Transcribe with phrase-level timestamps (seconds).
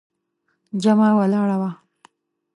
[0.83, 1.69] جمعه ولاړه وه.